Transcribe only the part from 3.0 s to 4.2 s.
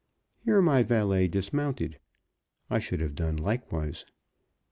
have done likewise.